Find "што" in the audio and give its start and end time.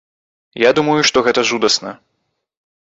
1.11-1.25